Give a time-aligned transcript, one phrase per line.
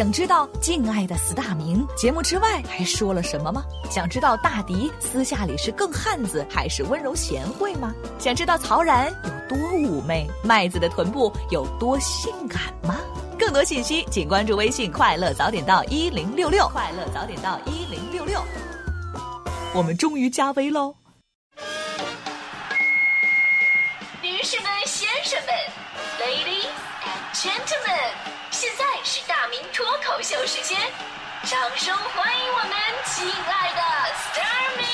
[0.00, 3.62] 想知道敬爱的四大名节目之外还说了什么吗？
[3.90, 7.94] 想知道大迪私下里是更汉子还是温柔贤惠吗？
[8.18, 12.96] 想知道曹然有多妩媚，麦子的臀部有多性感吗？
[13.38, 18.42] 更多信息请关注微信“快乐早点到一零六六”，快乐早点到一零六六。
[19.74, 20.94] 我们终于加微喽！
[24.22, 25.54] 女士们、先生们
[26.18, 26.70] ，Ladies
[27.04, 28.39] and Gentlemen，
[29.80, 30.78] 脱口秀时间，
[31.44, 32.72] 掌声欢迎我们
[33.06, 33.80] 亲爱的
[34.12, 34.84] s t a r m y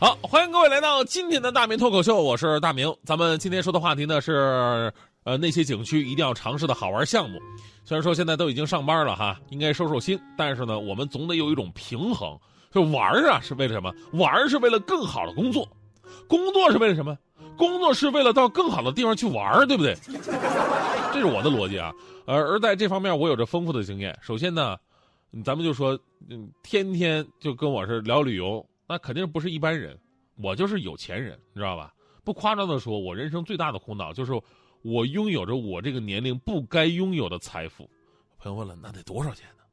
[0.00, 2.90] 好，欢迎各位来到今天的大明脱口秀，我是大明。
[3.04, 4.90] 咱们今天说的话题呢是，
[5.24, 7.38] 呃，那些景区一定要尝试的好玩项目。
[7.84, 12.34] 虽然说现在都已经上班了哈，应该收收心，但是呢，我们总得有一种平衡。
[12.72, 13.92] 就玩啊，是为了什么？
[14.14, 15.68] 玩是为了更好的工作，
[16.26, 17.14] 工作是为了什么？
[17.58, 19.94] 工作是为了到更好的地方去玩，对不对？
[21.12, 21.92] 这是我的逻辑啊。
[22.24, 24.16] 而而在这方面，我有着丰富的经验。
[24.22, 24.76] 首先呢，
[25.44, 25.98] 咱们就说，
[26.30, 29.98] 嗯，天天就跟我是聊旅游，那肯定不是一般人，
[30.42, 31.92] 我就是有钱人，你知道吧？
[32.24, 34.32] 不夸张的说，我人生最大的苦恼就是。
[34.82, 37.90] 我拥有着我这个年龄不该拥有的财富，
[38.38, 39.64] 朋友问了，那得多少钱呢？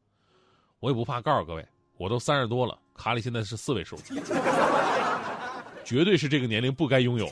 [0.80, 1.64] 我也不怕告诉各位，
[1.98, 3.96] 我都三十多了，卡里现在是四位数，
[5.86, 7.30] 绝对是这个年龄不该拥有。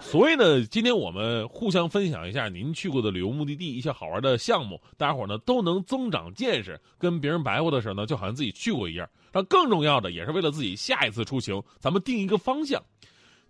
[0.00, 9.08] 所以呢，今天我们互相分享一下您去过的旅游目的地一些好玩的项目，大家伙呢都能增长见识，跟别人白话的时候呢，就好像自己去过一样。
[9.32, 12.80] 但更重要的，也是为了自己下一次出行，咱们定一个方向。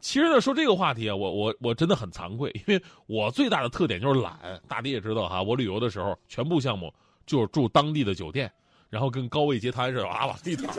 [0.01, 4.39] 其实呢，说这个话题啊，我我我真的很惭愧，因为我最大的特点就是懒。
[4.67, 6.93] 大迪也知道哈，我旅游的时候，全部项目
[7.27, 8.51] 就是住当地的酒店，
[8.89, 10.75] 然后跟高位截瘫似的啊往地躺。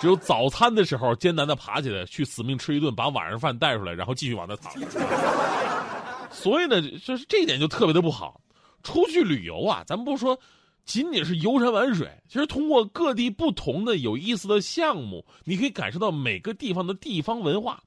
[0.00, 4.72] 只有早餐的时候，艰难的爬起来去死命吃一顿，把晚上饭带出来，然后继续往那躺。
[6.30, 8.40] 所以呢，就是这一点就特别的不好。
[8.82, 10.38] 出去旅游啊，咱们不说
[10.84, 17.82] 仅仅是游山玩水，其实通过各地不同的有意思的项目，你可以感受到每个地方的地方文化。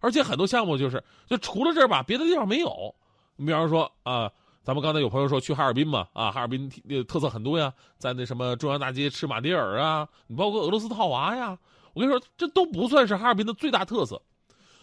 [0.00, 2.94] 而且很多项目就是，就除了这儿吧，别的地方没有。
[3.36, 4.30] 你比方说啊，
[4.64, 6.70] 咱们刚才有朋友说去哈尔滨嘛，啊，哈尔滨
[7.06, 11.58] 特色很多呀，在那什么中央大街吃马迭尔啊，你包括俄罗斯套娃呀，
[11.92, 14.20] 我跟你说，这都不算是哈尔滨的最大特色。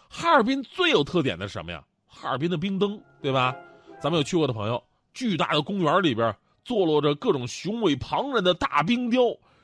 [0.08, 1.84] 哈尔滨最有特点的是什么呀？
[2.06, 3.56] 哈尔滨的冰灯，对吧？
[4.00, 4.82] 咱们有去过的朋友，
[5.16, 9.22] 巨大的公园里边坐落着各种雄伟庞然的大冰雕，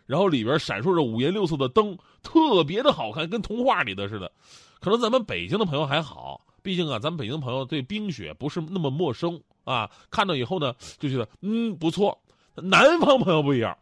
[0.07, 4.31] 然后里边闪烁着五颜六色的灯，特别的好看，跟童话里的似的。
[4.79, 9.39] 可能咱们北京的朋友还好，毕竟啊，咱们北京朋友对冰雪不是那么陌生
[9.71, 9.89] 啊。
[10.09, 12.17] 看到以后呢，就觉得嗯不错。
[12.55, 13.77] 南方朋友不一样，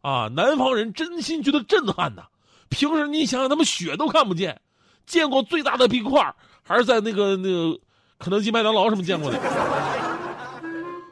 [0.00, 2.24] 啊，南方人真心觉得震撼呐。
[2.68, 4.60] 平时你想想，他们雪都看不见，
[5.06, 7.78] 见过最大的冰块还是在那个那个
[8.18, 9.38] 肯德基、麦当劳什么见过的。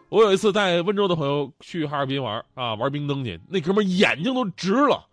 [0.09, 5.07] 我有一次带温州的朋友去哈尔滨玩啊，玩冰灯去，那哥们眼睛都直了，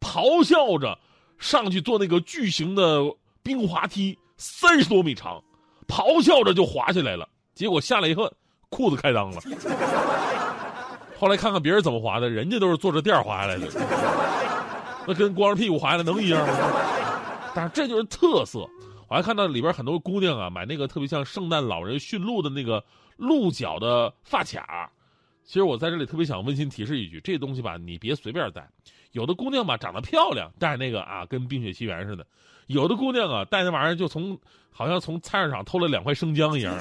[0.00, 0.98] 咆哮着
[1.38, 3.02] 上去做那个巨型的。
[3.42, 5.40] 冰滑梯三十多米长，
[5.86, 7.28] 咆哮着就滑下来了。
[7.54, 8.28] 结果下来以后，
[8.76, 9.40] 裤子开裆了。
[11.18, 13.66] 后来看看别人怎么滑的，人家都是坐着垫滑下来的，
[15.06, 16.54] 那跟光着屁股滑下来能一样吗？
[17.54, 18.68] 但是这就是特色。
[19.08, 22.84] 我还看到里边很多姑娘啊，买那个特别像圣诞老人驯鹿的那个
[23.16, 24.90] 鹿角的发卡。
[25.42, 28.68] 其实我在这里特别想温馨提示一句：这东西吧，你别随便戴。
[29.12, 32.26] 有的姑娘吧长得漂亮，戴那个啊，跟《冰雪奇缘》似的。
[32.66, 34.38] 有的姑娘啊，戴那玩意儿就从
[34.70, 36.74] 好像从菜市场偷了两块生姜一样。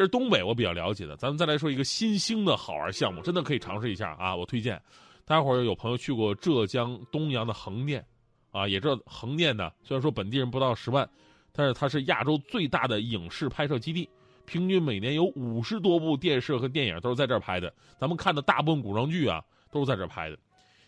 [0.00, 1.14] 这是东北我比较了解的。
[1.18, 4.34] 咱们再来说一个新兴的好玩项目，真的可以尝试一下啊！
[4.34, 4.80] 我推荐，
[5.26, 8.02] 待会儿有朋友去过浙江东阳的横店，
[8.50, 11.06] 啊，也知道横店呢，虽然说本地人不到十万，
[11.52, 14.08] 但是它是亚洲最大的影视拍摄基地，
[14.46, 17.70] 平均每年有五十多部电视和电影都是在这儿拍的。
[17.98, 20.38] 咱们看的大部分古装剧啊，都是在这儿拍的。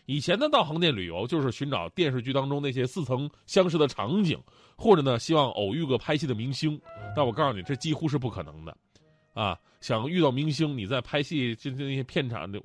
[0.07, 4.41] 以前呢，到横店旅游就是寻找电视剧当中那些似曾相识的场景，
[4.75, 6.81] 或者呢，希望偶遇个拍戏的明星。
[7.15, 8.75] 但我告诉你，这几乎是不可能的，
[9.33, 12.63] 啊，想遇到明星，你在拍戏就那些片场就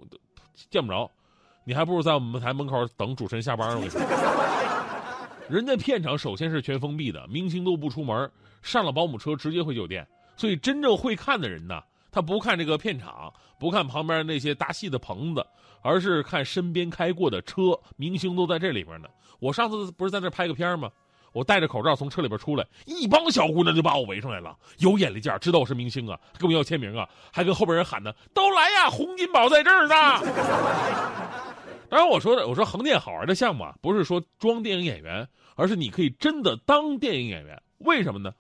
[0.71, 1.11] 见不着，
[1.65, 3.81] 你还不如在我们台门口等主持人下班。
[3.81, 3.89] 呢，
[5.49, 8.31] 人家片场首先是全封闭的，明星都不出门，
[8.63, 10.07] 上了保姆车直接回酒店。
[10.37, 11.83] 所以真正会看的人呢？
[12.11, 15.45] 他不看这个片场，不看旁边那些搭戏的棚子，
[15.83, 19.09] 而是看身边开过的车，明星都在这里边呢。
[19.41, 20.91] 我上次不是在那拍个片吗？
[21.33, 29.95] 我戴着口罩从车里边出来，一帮小姑娘就把我围上来了，有眼力见，知道我是明星啊，跟我要签名啊，还跟后边人喊呢：“都来呀，洪金宝在这儿呢。
[31.91, 37.61] ”当然，我说的，我说横店好玩的项目啊，不是说装电影演员，而是你可以真的当电影演员。
[37.79, 38.33] 为什么呢？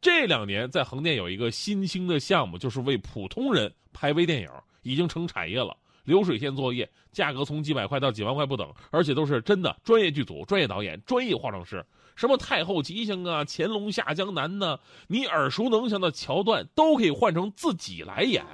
[0.00, 4.48] 这两年在横店有一个新兴的项目，就是为普通人拍微电影，
[4.82, 5.76] 已经成产业了。
[6.04, 11.84] 流水线作业，价格从几百块到几万块不等，而且都是真的专业剧组、专业导演、专业化妆师。
[12.18, 14.76] 什么太后吉祥啊，乾隆下江南呢？
[15.06, 18.44] 你耳熟能详的桥段都可以换成自己来演，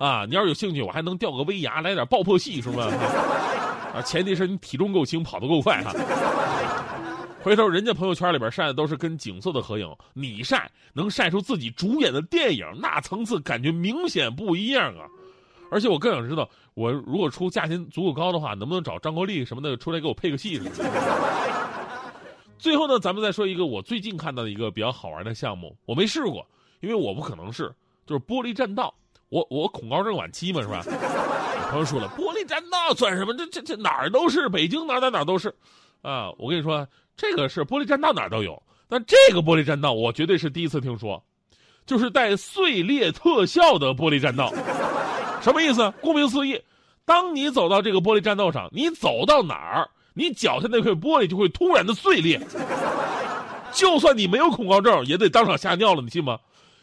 [0.00, 0.24] 啊！
[0.26, 2.86] 你要是有兴趣，我还能掉个威亚，来点爆破戏，是吧？
[3.94, 5.92] 啊，前提是你体重够轻，跑得够快哈。
[7.42, 15.04] 回头人家朋友圈里边晒的都是跟景色的合影，你晒能晒出自己主演的电影，那层次感觉明显不一样啊！
[15.70, 20.58] 而且我更想知道，我如果出价钱足够高的话，能不能找张国立什么的出来给我配个戏？
[22.64, 26.46] 最后呢，咱们再说一个我最近看到的一个比较好玩的项目，我没试过，
[26.80, 27.70] 因为我不可能试，
[28.06, 28.94] 就是玻璃栈道。
[29.28, 30.82] 我我恐高症晚期嘛，是吧？
[31.68, 33.34] 朋友说了，玻璃栈道算什么？
[33.34, 35.54] 这这这哪儿都是，北京哪哪哪都是，
[36.00, 36.32] 啊！
[36.38, 36.88] 我跟你说，
[37.18, 41.22] 这个是玻璃栈道哪儿都有，但这个玻璃栈道我绝对是第一次听说，
[41.84, 44.50] 就是带碎裂特效的玻璃栈道。
[45.42, 45.92] 什么意思？
[46.00, 46.58] 顾名思义，
[47.04, 49.90] 当你走到这个玻璃栈道上，你走到哪儿？
[50.14, 52.40] 你脚下那块玻璃就会突然的碎裂，
[53.72, 56.38] 就算你没有恐高症，也得当场吓尿了，你信吗？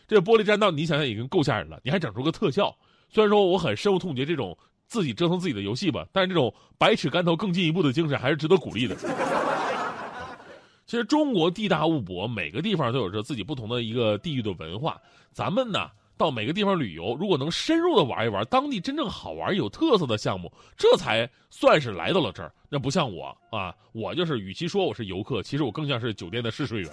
[0.07, 2.75] 这玻璃栈道，你想想已经够吓人了，你还整出个特效。
[3.09, 8.95] 虽然说我很深恶痛绝这种自己折腾自己的游戏吧，但是这种百尺竿头更进一步的精神还是值得鼓励的。
[10.85, 14.99] 其实中国地大物博，每个地方都有着自己不同的一个地域的文化，
[15.31, 15.89] 咱们呢？
[16.17, 22.53] 到每个地方旅游，如果能深入的玩一玩当地真正好玩有特色的项目，这才算是来到了这儿。
[22.73, 26.91] 那不像我啊，我就是与其说我是游客，其实我更像是酒店的试睡员。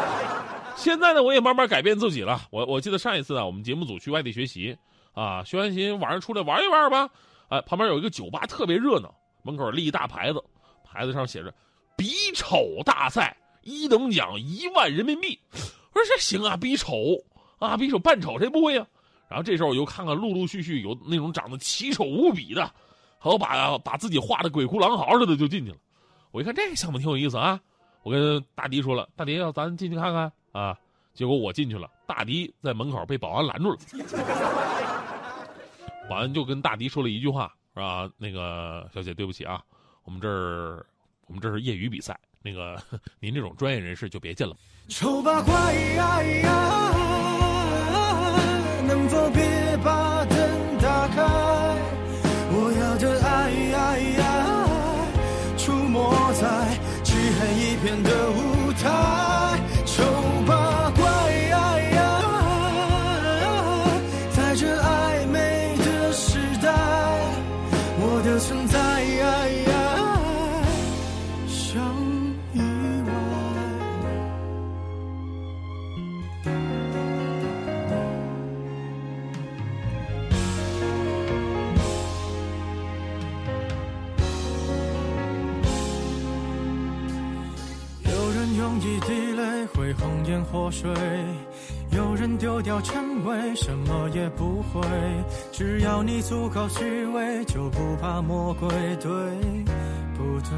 [0.76, 2.42] 现在呢，我也慢慢改变自己了。
[2.50, 4.76] 我我记得上一次啊，我们节目组去外地学习
[5.14, 7.08] 啊，学完习晚上出来玩一玩吧。
[7.48, 10.44] 哎，旁边有一个酒吧特别热闹，门口立一大牌子，
[10.84, 11.54] 牌子上写着
[11.96, 15.38] “比丑大赛，一等奖一万人民币”。
[15.52, 15.58] 我
[15.94, 16.94] 说这行啊，比丑。
[17.58, 18.86] 啊，比丑扮丑谁不会呀？
[19.28, 22.72] 然后这时候我又看看，陆陆续续有那种长得奇丑无比的，
[23.18, 25.76] 好把把自己画的鬼哭狼嚎似的就进去了。
[26.30, 27.60] 我一看这个项目挺有意思啊，
[28.02, 30.78] 我跟大迪说了，大迪要咱进去看看啊。
[31.14, 33.78] 结果我进去了，大迪在门口被保安拦住了。
[36.08, 38.08] 保安就跟大迪说了一句话，是吧？
[38.16, 39.60] 那个小姐，对不起啊，
[40.04, 40.86] 我们这儿
[41.26, 42.80] 我们这是业余比赛，那个
[43.18, 44.54] 您这种专业人士就别进了。
[44.88, 46.20] 丑八怪呀！
[46.42, 47.07] 能
[57.82, 59.17] 片的舞台。
[90.28, 90.90] 烟火水，
[91.90, 94.86] 有人丢掉称谓，什么也不会。
[95.50, 99.10] 只要你足够虚伪，就不怕魔鬼，对
[100.16, 100.50] 不对？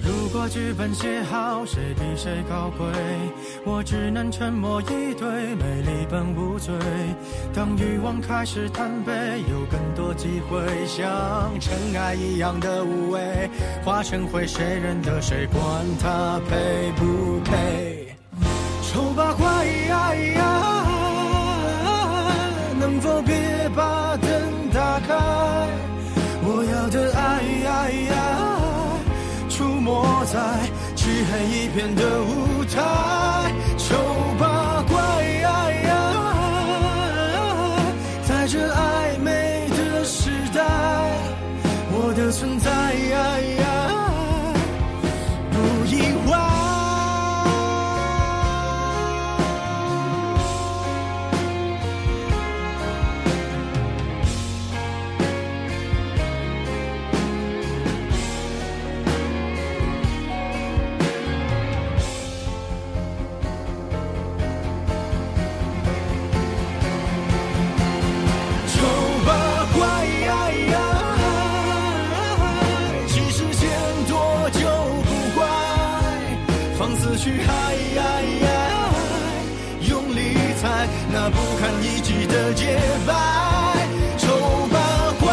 [0.00, 2.86] 如果剧本写好，谁比谁高贵？
[3.64, 6.72] 我只能沉默以对，美丽本无罪。
[7.52, 9.12] 当欲望开始贪杯，
[9.50, 9.66] 有
[10.18, 13.48] 机会，像尘埃一样的无畏，
[13.84, 15.46] 化成灰，谁认得谁？
[15.46, 15.62] 管
[15.98, 18.14] 他配不配？
[18.82, 19.64] 丑八怪，
[22.78, 24.28] 能否别把灯
[24.74, 25.14] 打开？
[26.42, 27.38] 我要的爱。
[29.48, 30.38] 出没在
[30.94, 32.76] 漆黑一片的舞台，
[33.76, 33.96] 丑
[77.28, 77.52] 去爱，
[79.82, 80.18] 用力
[80.60, 83.12] 踩那不堪一击的洁白，
[84.16, 84.26] 丑
[84.72, 84.78] 八
[85.20, 85.28] 怪，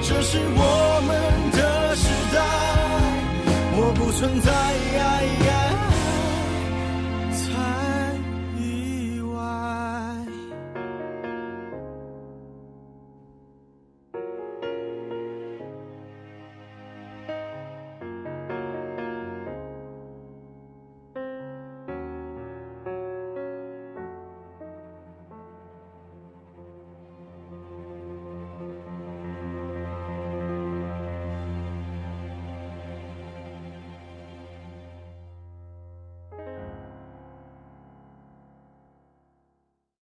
[0.00, 1.10] 这是我们
[1.50, 2.36] 的时代，
[3.76, 4.12] 我不。
[4.12, 5.47] 存在。